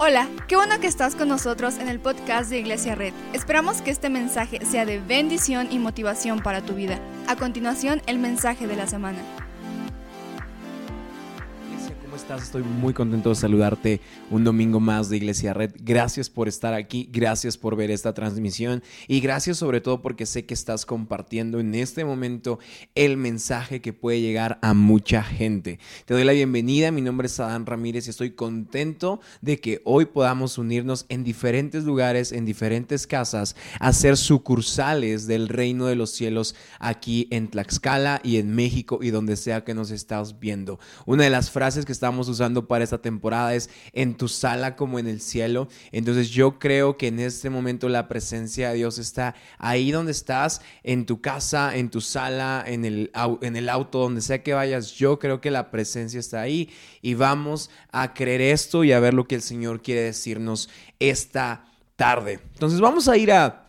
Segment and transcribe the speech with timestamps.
[0.00, 3.12] Hola, qué bueno que estás con nosotros en el podcast de Iglesia Red.
[3.32, 7.00] Esperamos que este mensaje sea de bendición y motivación para tu vida.
[7.26, 9.18] A continuación, el mensaje de la semana
[12.36, 15.72] Estoy muy contento de saludarte un domingo más de Iglesia Red.
[15.80, 20.44] Gracias por estar aquí, gracias por ver esta transmisión y gracias sobre todo porque sé
[20.44, 22.58] que estás compartiendo en este momento
[22.94, 25.78] el mensaje que puede llegar a mucha gente.
[26.04, 30.04] Te doy la bienvenida, mi nombre es Adán Ramírez y estoy contento de que hoy
[30.04, 36.10] podamos unirnos en diferentes lugares, en diferentes casas, a ser sucursales del reino de los
[36.10, 40.78] cielos aquí en Tlaxcala y en México y donde sea que nos estás viendo.
[41.06, 44.98] Una de las frases que está usando para esta temporada es en tu sala como
[44.98, 45.68] en el cielo.
[45.92, 50.62] Entonces yo creo que en este momento la presencia de Dios está ahí donde estás,
[50.82, 53.10] en tu casa, en tu sala, en el,
[53.42, 54.92] en el auto, donde sea que vayas.
[54.92, 56.70] Yo creo que la presencia está ahí
[57.02, 61.66] y vamos a creer esto y a ver lo que el Señor quiere decirnos esta
[61.96, 62.40] tarde.
[62.54, 63.67] Entonces vamos a ir a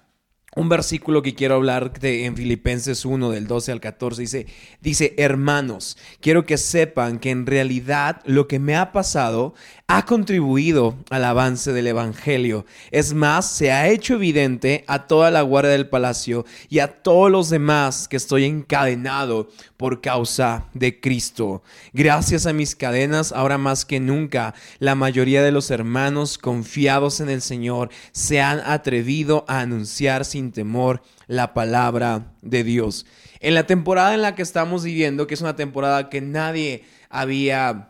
[0.55, 4.47] un versículo que quiero hablar de, en Filipenses 1 del 12 al 14 dice,
[4.81, 9.53] dice, hermanos, quiero que sepan que en realidad lo que me ha pasado
[9.91, 12.63] ha contribuido al avance del Evangelio.
[12.91, 17.31] Es más, se ha hecho evidente a toda la guardia del palacio y a todos
[17.31, 21.63] los demás que estoy encadenado por causa de Cristo.
[21.91, 27.31] Gracias a mis cadenas, ahora más que nunca, la mayoría de los hermanos confiados en
[27.31, 33.07] el Señor se han atrevido a anunciar sin temor la palabra de Dios.
[33.39, 37.88] En la temporada en la que estamos viviendo, que es una temporada que nadie había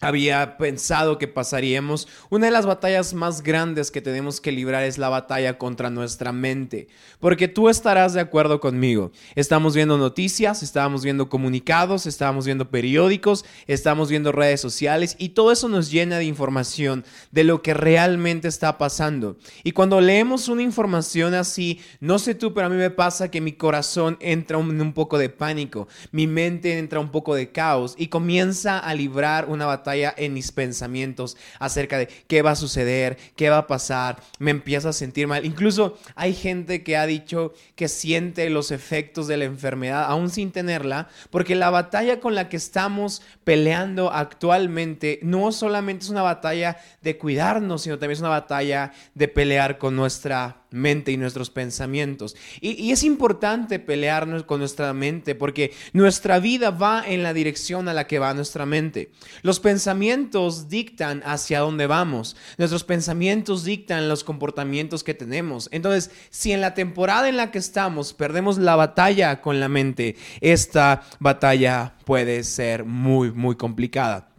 [0.00, 2.08] había pensado que pasaríamos.
[2.30, 6.32] Una de las batallas más grandes que tenemos que librar es la batalla contra nuestra
[6.32, 6.88] mente.
[7.20, 9.12] Porque tú estarás de acuerdo conmigo.
[9.34, 15.52] Estamos viendo noticias, estamos viendo comunicados, estamos viendo periódicos, estamos viendo redes sociales y todo
[15.52, 19.36] eso nos llena de información de lo que realmente está pasando.
[19.64, 23.42] Y cuando leemos una información así, no sé tú, pero a mí me pasa que
[23.42, 27.94] mi corazón entra en un poco de pánico, mi mente entra un poco de caos
[27.98, 33.18] y comienza a librar una batalla en mis pensamientos acerca de qué va a suceder,
[33.36, 35.44] qué va a pasar, me empiezo a sentir mal.
[35.44, 40.52] Incluso hay gente que ha dicho que siente los efectos de la enfermedad aún sin
[40.52, 46.78] tenerla, porque la batalla con la que estamos peleando actualmente no solamente es una batalla
[47.02, 52.36] de cuidarnos, sino también es una batalla de pelear con nuestra mente y nuestros pensamientos.
[52.60, 57.94] Y, es importante pelearnos con nuestra mente porque nuestra vida va en la dirección a
[57.94, 59.10] la que va nuestra mente.
[59.42, 62.36] Los pensamientos dictan hacia dónde vamos.
[62.58, 65.68] Nuestros pensamientos dictan los comportamientos que tenemos.
[65.72, 70.16] Entonces, si en la temporada en la que estamos perdemos la batalla con la mente,
[70.40, 74.29] esta batalla puede ser muy, muy complicada.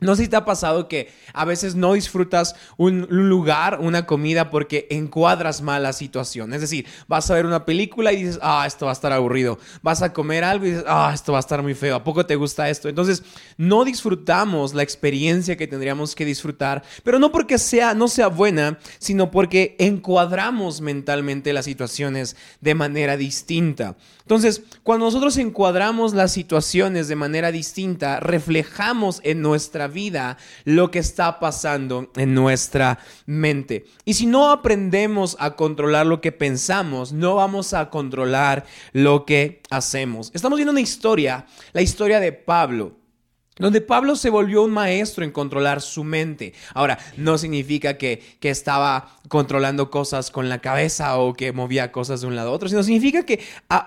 [0.00, 4.50] No sé si te ha pasado que a veces no disfrutas un lugar, una comida,
[4.50, 6.52] porque encuadras mal la situación.
[6.52, 9.58] Es decir, vas a ver una película y dices, ah, esto va a estar aburrido.
[9.82, 11.96] Vas a comer algo y dices, ah, esto va a estar muy feo.
[11.96, 12.88] ¿A poco te gusta esto?
[12.88, 13.22] Entonces,
[13.56, 18.78] no disfrutamos la experiencia que tendríamos que disfrutar, pero no porque sea, no sea buena,
[18.98, 23.96] sino porque encuadramos mentalmente las situaciones de manera distinta.
[24.22, 31.00] Entonces, cuando nosotros encuadramos las situaciones de manera distinta, reflejamos en nuestra vida lo que
[31.00, 33.84] está pasando en nuestra mente.
[34.04, 39.60] Y si no aprendemos a controlar lo que pensamos, no vamos a controlar lo que
[39.70, 40.30] hacemos.
[40.34, 42.99] Estamos viendo una historia, la historia de Pablo
[43.60, 46.54] donde Pablo se volvió un maestro en controlar su mente.
[46.74, 52.20] Ahora, no significa que, que, estaba controlando cosas con la cabeza o que movía cosas
[52.20, 53.40] de un lado a otro, sino significa que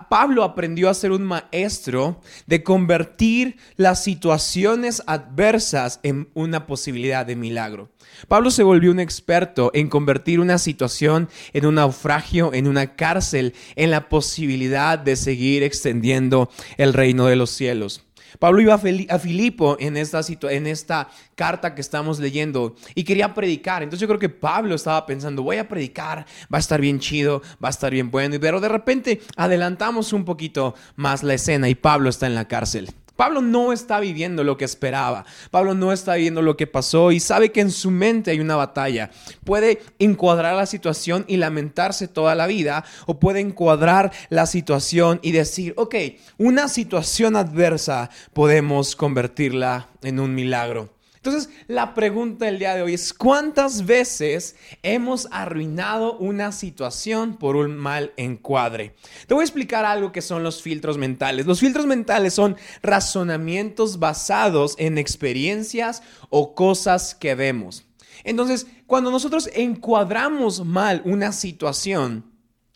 [0.09, 7.35] Pablo aprendió a ser un maestro de convertir las situaciones adversas en una posibilidad de
[7.35, 7.89] milagro.
[8.27, 13.53] Pablo se volvió un experto en convertir una situación en un naufragio, en una cárcel,
[13.75, 18.03] en la posibilidad de seguir extendiendo el reino de los cielos.
[18.39, 23.83] Pablo iba a Filipo en esta, carta que estamos leyendo y quería predicar.
[23.83, 27.41] Entonces yo creo que Pablo estaba pensando, voy a predicar, va a estar bien chido,
[27.63, 28.37] va a estar bien bueno.
[28.39, 32.89] Pero de repente adelantamos un poquito más la escena y Pablo está en la cárcel.
[33.15, 35.25] Pablo no está viviendo lo que esperaba.
[35.51, 38.55] Pablo no está viviendo lo que pasó y sabe que en su mente hay una
[38.55, 39.11] batalla.
[39.43, 45.31] Puede encuadrar la situación y lamentarse toda la vida o puede encuadrar la situación y
[45.31, 45.95] decir, ok,
[46.37, 50.89] una situación adversa podemos convertirla en un milagro.
[51.25, 57.55] Entonces, la pregunta del día de hoy es, ¿cuántas veces hemos arruinado una situación por
[57.55, 58.93] un mal encuadre?
[59.25, 61.45] Te voy a explicar algo que son los filtros mentales.
[61.45, 67.85] Los filtros mentales son razonamientos basados en experiencias o cosas que vemos.
[68.25, 72.25] Entonces, cuando nosotros encuadramos mal una situación,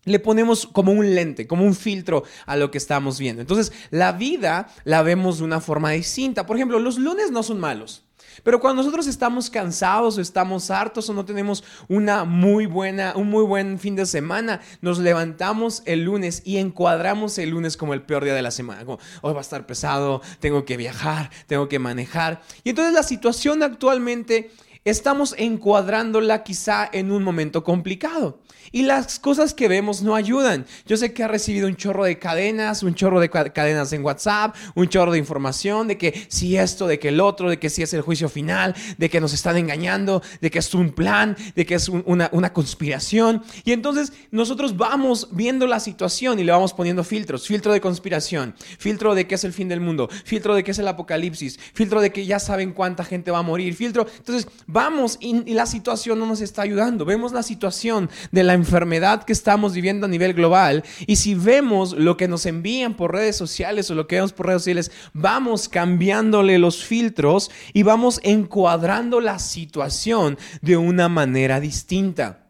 [0.05, 3.41] le ponemos como un lente, como un filtro a lo que estamos viendo.
[3.41, 6.45] Entonces, la vida la vemos de una forma distinta.
[6.45, 8.06] Por ejemplo, los lunes no son malos.
[8.43, 13.29] Pero cuando nosotros estamos cansados o estamos hartos o no tenemos una muy buena, un
[13.29, 18.01] muy buen fin de semana, nos levantamos el lunes y encuadramos el lunes como el
[18.01, 18.85] peor día de la semana.
[18.85, 22.41] Como, hoy va a estar pesado, tengo que viajar, tengo que manejar.
[22.63, 24.51] Y entonces la situación actualmente
[24.89, 28.39] estamos encuadrándola quizá en un momento complicado.
[28.71, 30.65] Y las cosas que vemos no ayudan.
[30.85, 34.55] Yo sé que ha recibido un chorro de cadenas, un chorro de cadenas en WhatsApp,
[34.75, 37.81] un chorro de información de que si esto, de que el otro, de que si
[37.81, 41.65] es el juicio final, de que nos están engañando, de que es un plan, de
[41.65, 43.43] que es una, una conspiración.
[43.63, 47.47] Y entonces nosotros vamos viendo la situación y le vamos poniendo filtros.
[47.47, 50.79] Filtro de conspiración, filtro de que es el fin del mundo, filtro de que es
[50.79, 54.07] el apocalipsis, filtro de que ya saben cuánta gente va a morir, filtro.
[54.17, 54.47] Entonces
[54.77, 57.03] vamos y, la situación no nos está ayudando.
[57.03, 61.93] Vemos la situación de la enfermedad que estamos viviendo a nivel global y si vemos
[61.93, 65.67] lo que nos envían por redes sociales o lo que vemos por redes sociales, vamos
[65.67, 72.45] cambiándole los filtros y vamos encuadrando la situación de una manera distinta.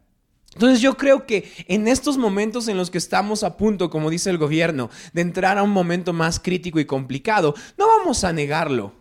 [0.52, 4.30] Entonces yo creo que en estos momentos en los que estamos a punto, como dice
[4.30, 8.92] el gobierno, de entrar a un momento más crítico y complicado, no vamos a negarlo,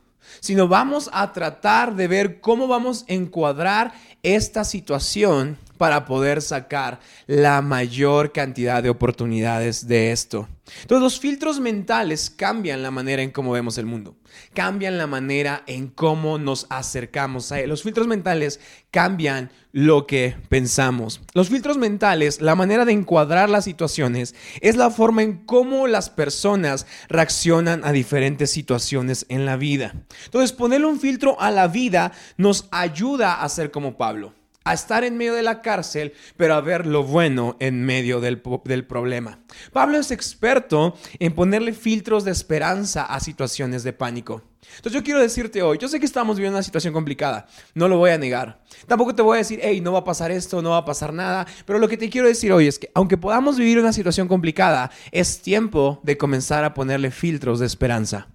[0.40, 3.93] sino vamos a tratar de ver cómo vamos a encuadrar
[4.23, 10.49] esta situación para poder sacar la mayor cantidad de oportunidades de esto.
[10.82, 14.17] Entonces los filtros mentales cambian la manera en cómo vemos el mundo,
[14.52, 17.69] cambian la manera en cómo nos acercamos a él.
[17.69, 18.58] Los filtros mentales
[18.90, 21.20] cambian lo que pensamos.
[21.34, 26.11] Los filtros mentales, la manera de encuadrar las situaciones, es la forma en cómo las
[26.11, 29.94] personas reaccionan a diferentes situaciones en la vida.
[30.25, 34.32] Entonces ponerle un filtro a la vida nos ayuda a ser como Pablo
[34.66, 38.42] a estar en medio de la cárcel, pero a ver lo bueno en medio del,
[38.64, 39.38] del, problema.
[39.72, 44.42] Pablo es experto en ponerle filtros de esperanza a situaciones de pánico.
[44.76, 47.98] Entonces yo quiero decirte hoy, yo sé que estamos viviendo una situación complicada, no lo
[47.98, 48.60] voy a negar.
[48.88, 51.12] Tampoco te voy a decir, hey, no va a pasar esto, no va a pasar
[51.12, 54.26] nada, pero lo que te quiero decir hoy es que aunque podamos vivir una situación
[54.26, 58.26] complicada, es tiempo de comenzar a ponerle filtros de esperanza.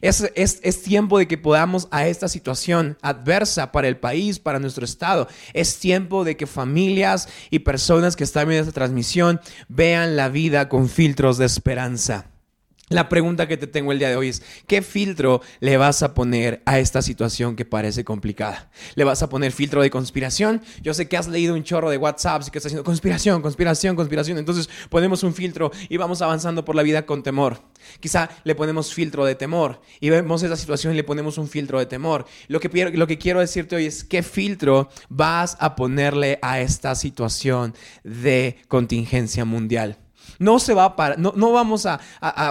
[0.00, 4.84] Es, es, tiempo de que podamos a esta situación adversa para el país, para nuestro
[4.84, 5.28] estado.
[5.52, 10.68] Es tiempo de que familias y personas que están viendo esta transmisión vean la vida
[10.68, 12.26] con filtros de esperanza.
[12.92, 16.12] La pregunta que te tengo el día de hoy es, ¿qué filtro le vas a
[16.12, 18.68] poner a esta situación que parece complicada?
[18.96, 20.60] ¿Le vas a poner filtro de conspiración?
[20.82, 23.94] Yo sé que has leído un chorro de WhatsApp y que estás haciendo conspiración, conspiración,
[23.94, 24.38] conspiración.
[24.38, 27.62] Entonces ponemos un filtro y vamos avanzando por la vida con temor.
[28.00, 31.78] Quizá le ponemos filtro de temor y vemos esa situación y le ponemos un filtro
[31.78, 32.26] de temor.
[32.48, 36.96] Lo que, lo que quiero decirte hoy es, ¿qué filtro vas a ponerle a esta
[36.96, 37.72] situación
[38.02, 39.96] de contingencia mundial?
[40.38, 42.00] No se va a no, no, vamos a,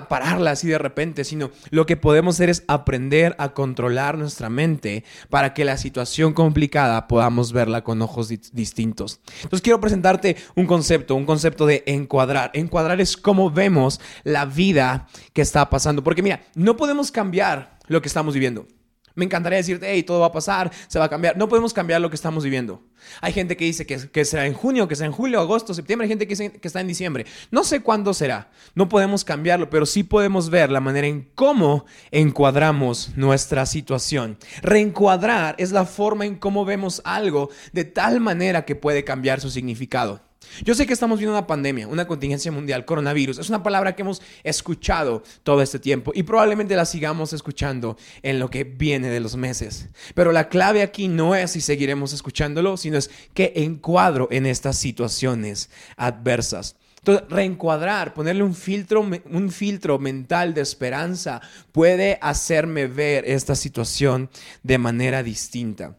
[0.09, 5.03] pararla así de repente, sino lo que podemos hacer es aprender a controlar nuestra mente
[5.29, 9.19] para que la situación complicada podamos verla con ojos distintos.
[9.43, 12.51] Entonces quiero presentarte un concepto, un concepto de encuadrar.
[12.53, 16.03] Encuadrar es cómo vemos la vida que está pasando.
[16.03, 18.67] Porque mira, no podemos cambiar lo que estamos viviendo.
[19.15, 21.37] Me encantaría decirte, hey, todo va a pasar, se va a cambiar.
[21.37, 22.83] No podemos cambiar lo que estamos viviendo.
[23.21, 26.05] Hay gente que dice que, será en junio, que será en julio, agosto, septiembre.
[26.05, 27.25] Hay gente que dice que está en diciembre.
[27.51, 28.51] No sé cuándo será.
[28.75, 34.37] No podemos cambiarlo, pero sí podemos ver la manera en cómo encuadramos nuestra situación.
[34.61, 39.49] Reencuadrar es la forma en cómo vemos algo de tal manera que puede cambiar su
[39.49, 40.28] significado.
[40.63, 43.39] Yo sé que estamos viendo una pandemia, una contingencia mundial, coronavirus.
[43.39, 48.39] Es una palabra que hemos escuchado todo este tiempo y probablemente la sigamos escuchando en
[48.39, 49.89] lo que viene de los meses.
[50.15, 54.77] Pero la clave aquí no es si seguiremos escuchándolo, sino es qué encuadro en estas
[54.77, 56.75] situaciones adversas.
[56.99, 61.41] Entonces, reencuadrar, ponerle un filtro, un filtro mental de esperanza
[61.71, 64.29] puede hacerme ver esta situación
[64.63, 65.95] de manera distinta.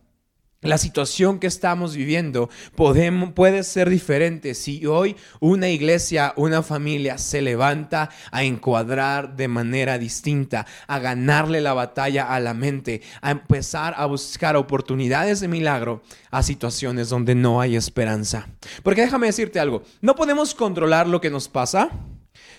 [0.62, 7.40] La situación que estamos viviendo puede ser diferente si hoy una iglesia, una familia se
[7.40, 13.94] levanta a encuadrar de manera distinta, a ganarle la batalla a la mente, a empezar
[13.96, 18.46] a buscar oportunidades de milagro a situaciones donde no hay esperanza.
[18.82, 21.88] Porque déjame decirte algo, no podemos controlar lo que nos pasa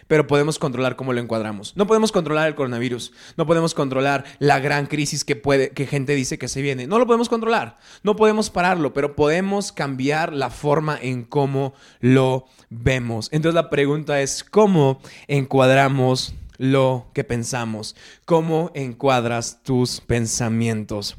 [0.08, 1.76] pero podemos controlar cómo lo encuadramos.
[1.76, 6.16] No podemos controlar el coronavirus, no podemos controlar la gran crisis que puede que gente
[6.16, 6.88] dice que se viene.
[6.88, 12.46] No lo podemos controlar, no podemos pararlo, pero podemos cambiar la forma en cómo lo
[12.70, 13.30] vemos.
[13.32, 21.18] Entonces la pregunta es cómo encuadramos lo que pensamos, cómo encuadras tus pensamientos.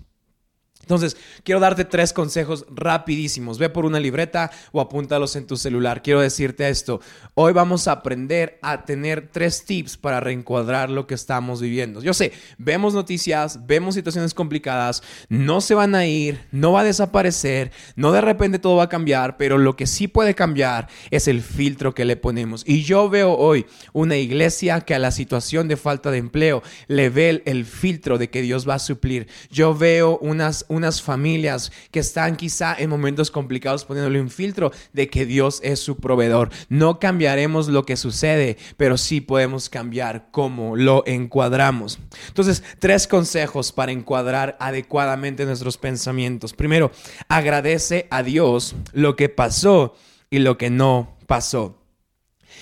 [0.82, 3.58] Entonces, quiero darte tres consejos rapidísimos.
[3.58, 6.02] Ve por una libreta o apúntalos en tu celular.
[6.02, 7.00] Quiero decirte esto.
[7.34, 12.02] Hoy vamos a aprender a tener tres tips para reencuadrar lo que estamos viviendo.
[12.02, 16.84] Yo sé, vemos noticias, vemos situaciones complicadas, no se van a ir, no va a
[16.84, 21.28] desaparecer, no de repente todo va a cambiar, pero lo que sí puede cambiar es
[21.28, 22.64] el filtro que le ponemos.
[22.66, 27.10] Y yo veo hoy una iglesia que a la situación de falta de empleo le
[27.10, 29.28] ve el, filtro de que Dios va a suplir.
[29.50, 35.08] Yo veo unas unas familias que están quizá en momentos complicados poniéndole un filtro de
[35.08, 36.50] que Dios es su proveedor.
[36.68, 41.98] No cambiaremos lo que sucede, pero sí podemos cambiar cómo lo encuadramos.
[42.28, 46.54] Entonces, tres consejos para encuadrar adecuadamente nuestros pensamientos.
[46.54, 46.90] Primero,
[47.28, 49.94] agradece a Dios lo que pasó
[50.30, 51.78] y lo que no pasó.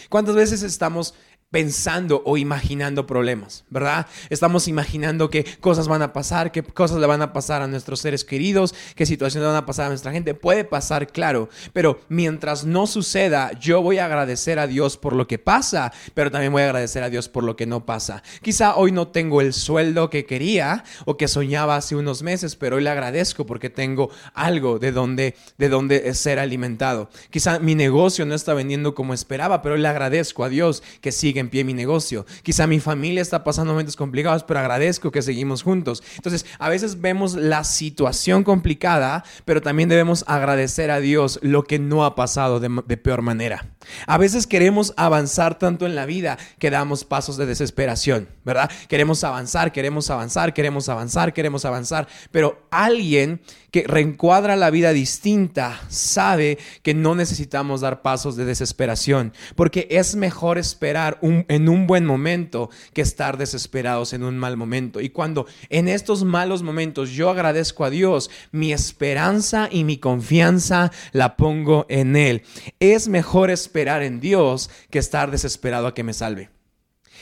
[0.09, 1.15] ¿Cuántas veces estamos
[1.51, 4.07] pensando o imaginando problemas, ¿verdad?
[4.29, 8.01] Estamos imaginando que cosas van a pasar, qué cosas le van a pasar a nuestros
[8.01, 10.35] seres queridos, qué situaciones van a pasar a nuestra gente.
[10.35, 15.27] Puede pasar, claro, pero mientras no suceda, yo voy a agradecer a Dios por lo
[15.27, 18.23] que pasa, pero también voy a agradecer a Dios por lo que no pasa.
[18.43, 22.77] Quizá hoy no tengo el sueldo que quería o que soñaba hace unos meses, pero
[22.77, 27.11] hoy le agradezco porque tengo algo de donde, de donde ser alimentado.
[27.31, 31.11] Quizá mi negocio no está vendiendo como esperaba, pero hoy le agradezco a Dios que
[31.11, 32.27] sigue en pie mi negocio.
[32.43, 36.03] Quizá mi familia está pasando momentos complicados, pero agradezco que seguimos juntos.
[36.17, 41.79] Entonces, a veces vemos la situación complicada, pero también debemos agradecer a Dios lo que
[41.79, 43.67] no ha pasado de, de peor manera.
[44.07, 48.71] A veces queremos avanzar tanto en la vida que damos pasos de desesperación, ¿verdad?
[48.89, 55.81] Queremos avanzar, queremos avanzar, queremos avanzar, queremos avanzar, pero alguien que reencuadra la vida distinta
[55.89, 61.19] sabe que no necesitamos dar pasos de desesperación, porque es mejor esperar
[61.49, 65.01] en un buen momento que estar desesperados en un mal momento.
[65.01, 70.93] Y cuando en estos malos momentos yo agradezco a Dios, mi esperanza y mi confianza
[71.13, 72.43] la pongo en Él.
[72.81, 76.51] Es mejor esperar en Dios que estar desesperado a que me salve.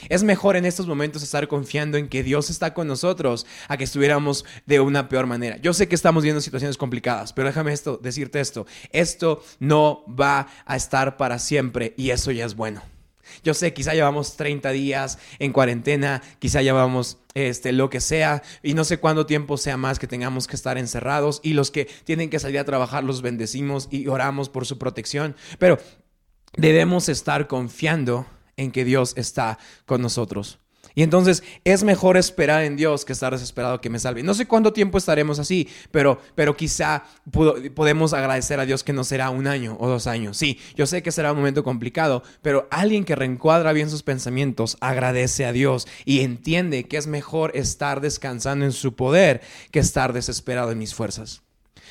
[0.07, 3.83] Es mejor en estos momentos estar confiando en que Dios está con nosotros a que
[3.83, 5.57] estuviéramos de una peor manera.
[5.57, 8.65] Yo sé que estamos viendo situaciones complicadas, pero déjame esto, decirte esto.
[8.91, 12.81] Esto no va a estar para siempre y eso ya es bueno.
[13.43, 18.73] Yo sé, quizá llevamos 30 días en cuarentena, quizá llevamos este, lo que sea, y
[18.73, 22.29] no sé cuánto tiempo sea más que tengamos que estar encerrados, y los que tienen
[22.29, 25.77] que salir a trabajar los bendecimos y oramos por su protección, pero
[26.55, 28.25] debemos estar confiando
[28.57, 30.59] en que Dios está con nosotros.
[30.95, 34.23] Y entonces es mejor esperar en Dios que estar desesperado que me salve.
[34.23, 37.03] No sé cuánto tiempo estaremos así, pero, pero quizá
[37.75, 40.37] podemos agradecer a Dios que no será un año o dos años.
[40.37, 44.77] Sí, yo sé que será un momento complicado, pero alguien que reencuadra bien sus pensamientos
[44.81, 49.41] agradece a Dios y entiende que es mejor estar descansando en su poder
[49.71, 51.41] que estar desesperado en mis fuerzas.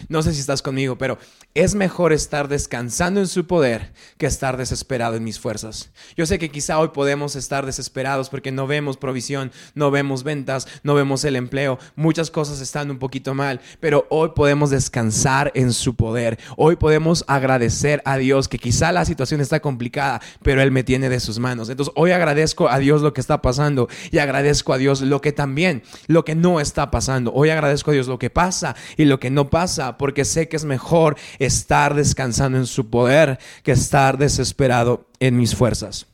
[0.09, 1.19] No sé si estás conmigo, pero
[1.55, 5.91] es mejor estar descansando en su poder que estar desesperado en mis fuerzas.
[6.17, 10.69] Yo sé que quizá hoy podemos estar desesperados porque no vemos provisión, no vemos ventas,
[10.83, 15.73] no vemos el empleo, muchas cosas están un poquito mal, pero hoy podemos descansar en
[15.73, 16.39] su poder.
[16.57, 21.09] Hoy podemos agradecer a Dios que quizá la situación está complicada, pero Él me tiene
[21.09, 21.69] de sus manos.
[21.69, 25.33] Entonces hoy agradezco a Dios lo que está pasando y agradezco a Dios lo que
[25.33, 27.33] también, lo que no está pasando.
[27.33, 30.57] Hoy agradezco a Dios lo que pasa y lo que no pasa porque sé que
[30.57, 36.07] es mejor estar descansando en su poder que estar desesperado en mis fuerzas.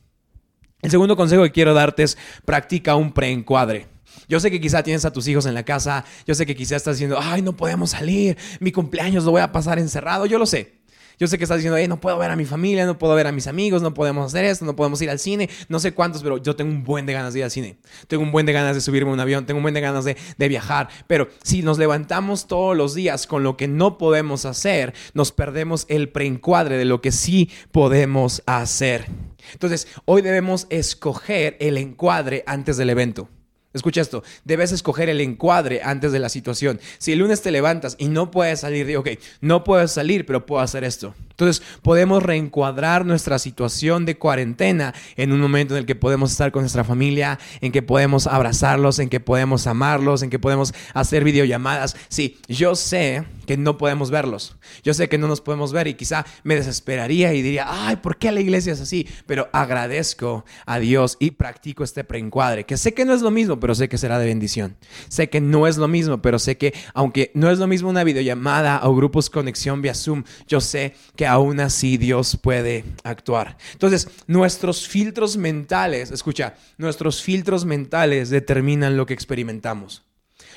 [0.83, 3.89] El segundo consejo que quiero darte es practica un preencuadre.
[4.29, 6.77] Yo sé que quizá tienes a tus hijos en la casa, yo sé que quizá
[6.77, 10.47] estás diciendo, ay, no podemos salir, mi cumpleaños lo voy a pasar encerrado, yo lo
[10.47, 10.74] sé.
[11.19, 13.33] Yo sé que estás diciendo, no puedo ver a mi familia, no puedo ver a
[13.33, 16.39] mis amigos, no podemos hacer esto, no podemos ir al cine, no sé cuántos, pero
[16.39, 17.79] yo tengo un buen de ganas de ir al cine.
[18.09, 20.17] Tengo un buen de ganas de subirme un avión, tengo un buen de ganas de,
[20.37, 20.89] de viajar.
[21.07, 25.87] Pero si nos levantamos todos los días con lo que no podemos hacer, nos perdemos
[25.89, 29.07] el preencuadre de lo que sí podemos hacer.
[29.53, 33.29] Entonces, hoy debemos escoger el encuadre antes del evento.
[33.75, 36.81] Escucha esto, debes escoger el encuadre antes de la situación.
[36.99, 39.09] Si el lunes te levantas y no puedes salir, de, ok,
[39.41, 41.13] no puedes salir, pero puedo hacer esto.
[41.35, 46.53] Entonces podemos reencuadrar nuestra situación de cuarentena en un momento en el que podemos estar
[46.53, 51.25] con nuestra familia, en que podemos abrazarlos, en que podemos amarlos, en que podemos hacer
[51.25, 51.97] videollamadas.
[52.09, 54.57] Sí, yo sé que no podemos verlos.
[54.83, 58.17] Yo sé que no nos podemos ver y quizá me desesperaría y diría, ay, ¿por
[58.17, 59.07] qué la iglesia es así?
[59.27, 63.61] Pero agradezco a Dios y practico este preencuadre, que sé que no es lo mismo,
[63.61, 64.77] pero sé que será de bendición.
[65.09, 68.05] Sé que no es lo mismo, pero sé que aunque no es lo mismo una
[68.05, 73.57] videollamada o grupos conexión vía Zoom, yo sé que aún así Dios puede actuar.
[73.73, 80.03] Entonces, nuestros filtros mentales, escucha, nuestros filtros mentales determinan lo que experimentamos.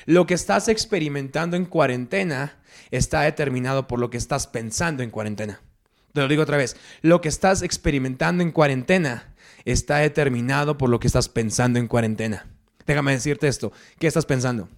[0.06, 2.56] lo que estás experimentando en cuarentena
[2.90, 5.60] está determinado por lo que estás pensando en cuarentena.
[6.12, 9.34] Te lo digo otra vez, lo que estás experimentando en cuarentena
[9.64, 12.46] está determinado por lo que estás pensando en cuarentena.
[12.86, 14.68] Déjame decirte esto, ¿qué estás pensando?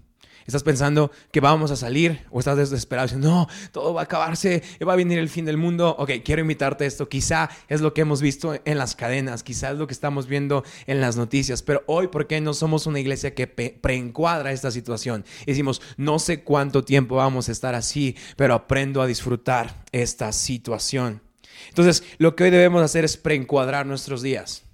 [0.50, 4.64] ¿Estás pensando que vamos a salir o estás desesperado diciendo, no, todo va a acabarse,
[4.84, 5.94] va a venir el fin del mundo?
[5.96, 7.08] Ok, quiero invitarte a esto.
[7.08, 10.64] Quizá es lo que hemos visto en las cadenas, quizá es lo que estamos viendo
[10.88, 15.24] en las noticias, pero hoy, ¿por qué no somos una iglesia que preencuadra esta situación?
[15.46, 21.22] Decimos, no sé cuánto tiempo vamos a estar así, pero aprendo a disfrutar esta situación.
[21.68, 24.64] Entonces, lo que hoy debemos hacer es preencuadrar nuestros días.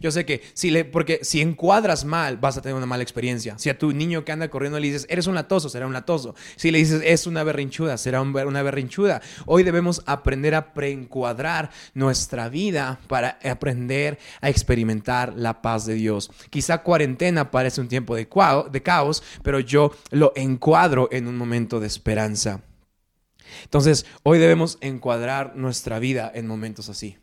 [0.00, 3.58] Yo sé que si le, porque si encuadras mal, vas a tener una mala experiencia.
[3.58, 6.34] Si a tu niño que anda corriendo le dices, eres un latoso, será un latoso.
[6.56, 9.20] Si le dices, es una berrinchuda, será una berrinchuda.
[9.44, 16.30] Hoy debemos aprender a preencuadrar nuestra vida para aprender a experimentar la paz de Dios.
[16.48, 18.26] Quizá cuarentena parece un tiempo de,
[18.70, 22.62] de caos, pero yo lo encuadro en un momento de esperanza.
[23.64, 27.18] Entonces, hoy debemos encuadrar nuestra vida en momentos así.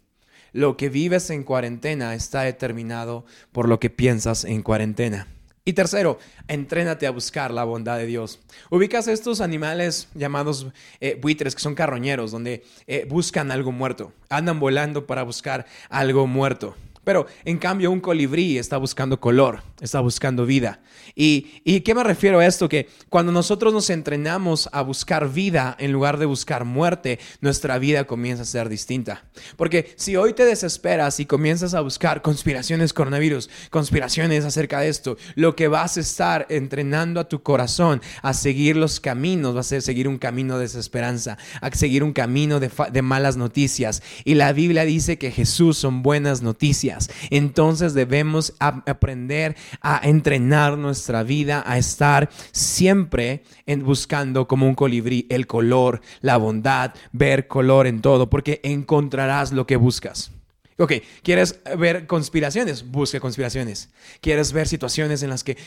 [0.53, 5.27] Lo que vives en cuarentena está determinado por lo que piensas en cuarentena.
[5.67, 8.39] Y tercero, entrénate a buscar la bondad de Dios.
[8.69, 10.67] Ubicas estos animales llamados
[11.01, 16.25] eh, buitres, que son carroñeros, donde eh, buscan algo muerto, andan volando para buscar algo
[16.25, 16.73] muerto.
[17.07, 20.81] Pero en cambio un colibrí está buscando color, está buscando vida.
[21.15, 22.67] ¿Y, ¿Y qué me refiero a esto?
[22.67, 28.03] Que cuando nosotros nos entrenamos a buscar vida en lugar de buscar muerte, nuestra vida
[28.03, 29.23] comienza a ser distinta.
[29.55, 35.15] Porque si hoy te desesperas y comienzas a buscar conspiraciones coronavirus, conspiraciones acerca de esto,
[35.35, 39.63] lo que vas a estar entrenando a tu corazón a seguir los caminos, va a
[39.63, 44.03] ser seguir un camino de desesperanza, a seguir un camino de, de malas noticias.
[44.25, 46.96] Y la Biblia dice que Jesús son buenas noticias.
[47.29, 55.25] Entonces debemos aprender a entrenar nuestra vida a estar siempre en buscando como un colibrí
[55.29, 60.36] el color, la bondad, ver color en todo, porque encontrarás lo que buscas.
[60.79, 62.87] Ok, ¿quieres ver conspiraciones?
[62.87, 63.89] Busca conspiraciones.
[64.21, 65.57] ¿Quieres ver situaciones en las que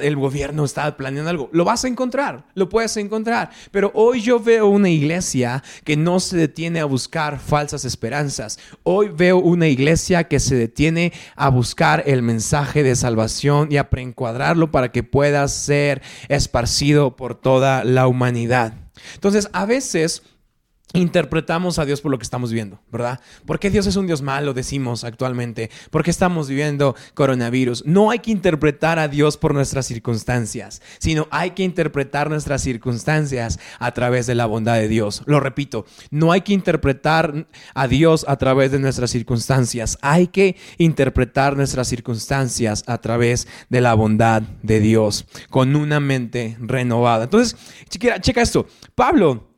[0.00, 1.50] el gobierno está planeando algo?
[1.52, 3.50] Lo vas a encontrar, lo puedes encontrar.
[3.72, 8.60] Pero hoy yo veo una iglesia que no se detiene a buscar falsas esperanzas.
[8.84, 13.90] Hoy veo una iglesia que se detiene a buscar el mensaje de salvación y a
[13.90, 18.74] preencuadrarlo para que pueda ser esparcido por toda la humanidad.
[19.14, 20.22] Entonces, a veces
[20.92, 23.20] interpretamos a Dios por lo que estamos viendo, ¿verdad?
[23.46, 25.70] ¿Por qué Dios es un Dios malo, decimos actualmente?
[25.90, 27.84] ¿Por qué estamos viviendo coronavirus?
[27.86, 33.58] No hay que interpretar a Dios por nuestras circunstancias, sino hay que interpretar nuestras circunstancias
[33.78, 35.22] a través de la bondad de Dios.
[35.26, 40.56] Lo repito, no hay que interpretar a Dios a través de nuestras circunstancias, hay que
[40.78, 47.24] interpretar nuestras circunstancias a través de la bondad de Dios, con una mente renovada.
[47.24, 47.56] Entonces,
[47.88, 49.49] checa esto, Pablo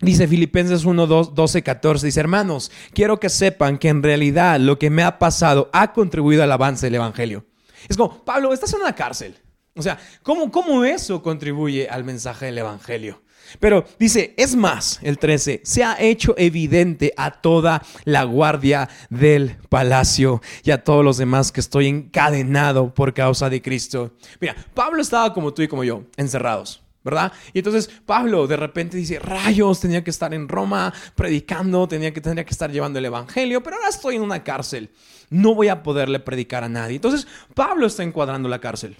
[0.00, 4.90] Dice Filipenses 1, 12, 14, dice, hermanos, quiero que sepan que en realidad lo que
[4.90, 7.46] me ha pasado ha contribuido al avance del Evangelio.
[7.88, 9.36] Es como, Pablo, estás en una cárcel.
[9.74, 13.22] O sea, ¿cómo, cómo eso contribuye al mensaje del Evangelio?
[13.58, 19.56] Pero dice, es más, el 13, se ha hecho evidente a toda la guardia del
[19.68, 24.12] palacio y a todos los demás que estoy encadenado por causa de Cristo.
[24.40, 26.85] Mira, Pablo estaba como tú y como yo, encerrados.
[27.06, 27.32] ¿Verdad?
[27.54, 32.20] Y entonces Pablo de repente dice, rayos, tenía que estar en Roma predicando, tenía que,
[32.20, 34.90] tenía que estar llevando el Evangelio, pero ahora estoy en una cárcel,
[35.30, 36.96] no voy a poderle predicar a nadie.
[36.96, 38.96] Entonces Pablo está encuadrando la cárcel.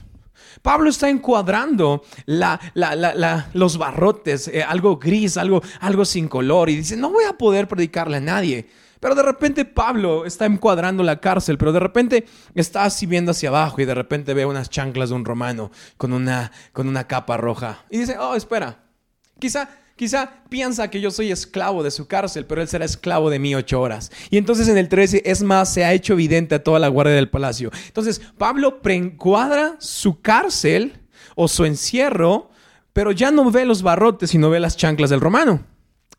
[0.62, 2.60] Pablo está encuadrando la,
[3.52, 7.66] los barrotes, eh, algo gris, algo, algo sin color, y dice, no voy a poder
[7.66, 8.66] predicarle a nadie.
[9.06, 13.50] Pero de repente Pablo está encuadrando la cárcel, pero de repente está así viendo hacia
[13.50, 17.36] abajo y de repente ve unas chanclas de un romano con una, con una capa
[17.36, 17.84] roja.
[17.88, 18.82] Y dice, oh, espera,
[19.38, 23.38] quizá, quizá piensa que yo soy esclavo de su cárcel, pero él será esclavo de
[23.38, 24.10] mí ocho horas.
[24.28, 27.14] Y entonces en el 13, es más, se ha hecho evidente a toda la guardia
[27.14, 27.70] del palacio.
[27.86, 31.00] Entonces Pablo preencuadra su cárcel
[31.36, 32.50] o su encierro,
[32.92, 35.64] pero ya no ve los barrotes, sino ve las chanclas del romano.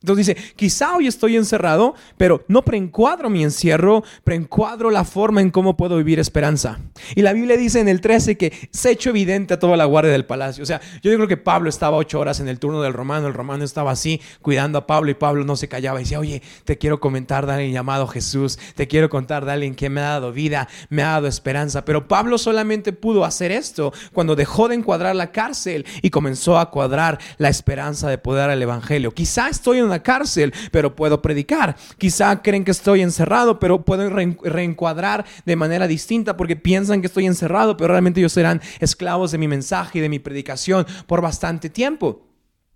[0.07, 5.51] Entonces dice, quizá hoy estoy encerrado, pero no preencuadro mi encierro, preencuadro la forma en
[5.51, 6.79] cómo puedo vivir esperanza.
[7.13, 9.83] Y la Biblia dice en el 13 que se ha hecho evidente a toda la
[9.83, 10.63] guardia del palacio.
[10.63, 13.33] O sea, yo creo que Pablo estaba ocho horas en el turno del romano, el
[13.33, 16.77] romano estaba así cuidando a Pablo y Pablo no se callaba y decía, oye, te
[16.77, 20.31] quiero comentar de alguien llamado Jesús, te quiero contar de alguien que me ha dado
[20.31, 21.83] vida, me ha dado esperanza.
[21.83, 26.71] Pero Pablo solamente pudo hacer esto cuando dejó de encuadrar la cárcel y comenzó a
[26.71, 29.13] cuadrar la esperanza de poder al Evangelio.
[29.13, 31.75] Quizá estoy en una una cárcel, pero puedo predicar.
[31.97, 37.25] Quizá creen que estoy encerrado, pero puedo reencuadrar de manera distinta porque piensan que estoy
[37.25, 41.69] encerrado, pero realmente ellos serán esclavos de mi mensaje y de mi predicación por bastante
[41.69, 42.27] tiempo.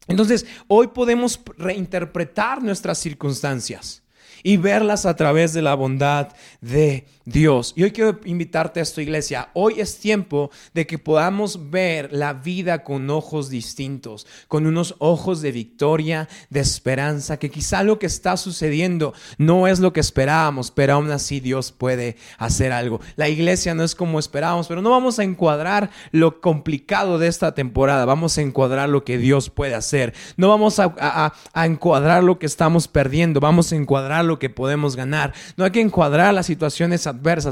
[0.08, 4.04] Entonces, hoy podemos reinterpretar nuestras circunstancias
[4.44, 6.30] y verlas a través de la bondad
[6.62, 7.74] de Dios.
[7.76, 9.50] Y hoy quiero invitarte a esta iglesia.
[9.54, 15.42] Hoy es tiempo de que podamos ver la vida con ojos distintos, con unos ojos
[15.42, 20.72] de victoria, de esperanza, que quizá lo que está sucediendo no es lo que esperábamos,
[20.72, 23.02] pero aún así Dios puede hacer algo.
[23.16, 27.54] La iglesia no es como esperábamos, pero no vamos a encuadrar lo complicado de esta
[27.54, 30.14] temporada, vamos a encuadrar lo que Dios puede hacer.
[30.38, 35.34] No vamos a, encuadrar lo que estamos perdiendo, vamos a encuadrar lo que podemos ganar.
[35.58, 37.08] No hay que encuadrar las situaciones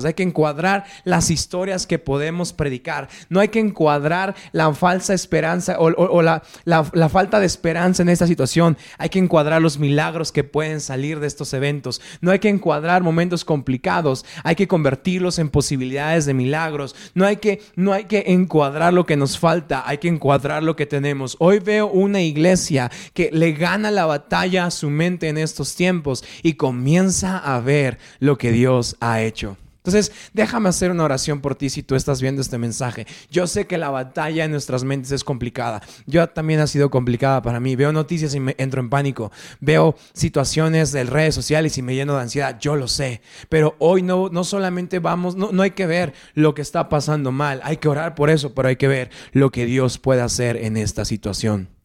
[0.06, 3.10] hay que encuadrar las historias que podemos predicar.
[3.30, 8.28] No hay que encuadrar la falsa esperanza o, la, la falta de esperanza en esta
[8.28, 8.78] situación.
[8.98, 12.02] Hay que encuadrar los milagros que pueden salir de estos eventos.
[12.22, 16.96] No hay que encuadrar momentos complicados, hay que convertirlos en posibilidades de milagros.
[17.14, 20.76] No hay que, no hay que encuadrar lo que nos falta, hay que encuadrar lo
[20.76, 21.36] que tenemos.
[21.40, 26.24] Hoy veo una iglesia que le gana la batalla a su mente en estos tiempos
[26.44, 29.49] y comienza a ver lo que Dios ha hecho.
[29.80, 33.08] Entonces, déjame hacer una oración por ti si tú estás viendo este mensaje.
[33.32, 35.82] Yo sé que la batalla en nuestras mentes es complicada.
[36.06, 37.78] Yo también ha sido complicada para mí.
[37.78, 39.32] Veo noticias y me entro en pánico.
[39.62, 42.60] Veo situaciones de redes sociales y me lleno de ansiedad.
[42.60, 43.22] Yo lo sé.
[43.48, 47.32] Pero hoy no, no solamente vamos, no, no hay que ver lo que está pasando
[47.32, 47.62] mal.
[47.64, 50.76] Hay que orar por eso, pero hay que ver lo que Dios puede hacer en
[50.76, 51.79] esta situación.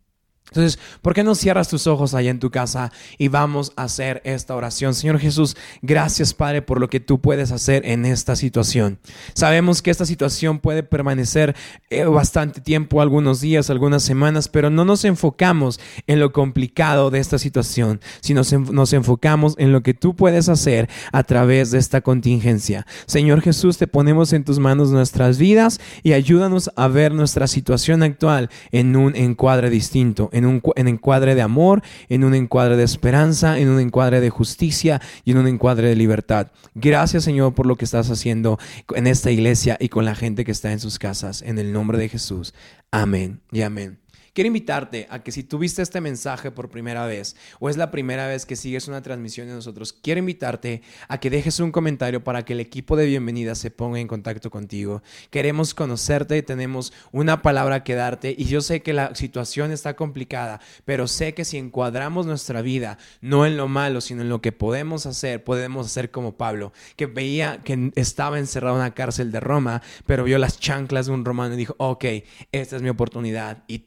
[0.48, 4.20] Entonces, ¿por qué no cierras tus ojos allá en tu casa y vamos a hacer
[4.24, 4.94] esta oración?
[4.94, 8.98] Señor Jesús, gracias Padre por lo que tú puedes hacer en esta situación.
[9.32, 11.56] Sabemos que esta situación puede permanecer
[11.90, 17.18] eh, bastante tiempo, algunos días, algunas semanas, pero no nos enfocamos en lo complicado de
[17.18, 22.02] esta situación, sino nos enfocamos en lo que tú puedes hacer a través de esta
[22.02, 22.86] contingencia.
[23.06, 28.02] Señor Jesús, te ponemos en tus manos nuestras vidas y ayúdanos a ver nuestra situación
[28.02, 33.58] actual en un encuadre distinto, en un encuadre de amor, en un encuadre de esperanza,
[33.58, 36.48] en un encuadre de justicia y en un encuadre de libertad.
[36.74, 38.58] Gracias Señor por lo que estás haciendo
[38.94, 41.42] en esta iglesia y con la gente que está en sus casas.
[41.42, 42.54] En el nombre de Jesús.
[42.90, 44.03] Amén y amén.
[44.34, 48.26] Quiero invitarte a que si tuviste este mensaje por primera vez o es la primera
[48.26, 52.44] vez que sigues una transmisión de nosotros, quiero invitarte a que dejes un comentario para
[52.44, 55.04] que el equipo de bienvenida se ponga en contacto contigo.
[55.30, 60.60] Queremos conocerte, tenemos una palabra que darte y yo sé que la situación está complicada,
[60.84, 64.50] pero sé que si encuadramos nuestra vida no en lo malo, sino en lo que
[64.50, 69.38] podemos hacer, podemos hacer como Pablo, que veía que estaba encerrado en una cárcel de
[69.38, 72.04] Roma, pero vio las chanclas de un romano y dijo, ok,
[72.50, 73.62] esta es mi oportunidad.
[73.68, 73.78] Y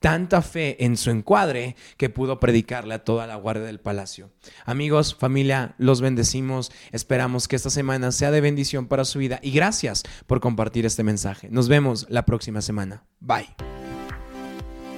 [0.00, 4.30] tanta fe en su encuadre que pudo predicarle a toda la guardia del palacio.
[4.64, 6.72] Amigos, familia, los bendecimos.
[6.90, 11.02] Esperamos que esta semana sea de bendición para su vida y gracias por compartir este
[11.02, 11.48] mensaje.
[11.50, 13.04] Nos vemos la próxima semana.
[13.20, 13.48] Bye.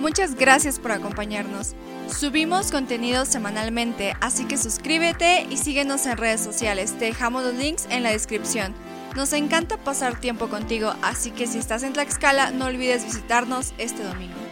[0.00, 1.74] Muchas gracias por acompañarnos.
[2.08, 6.92] Subimos contenido semanalmente, así que suscríbete y síguenos en redes sociales.
[6.98, 8.74] Te dejamos los links en la descripción.
[9.16, 14.02] Nos encanta pasar tiempo contigo, así que si estás en Tlaxcala, no olvides visitarnos este
[14.02, 14.43] domingo.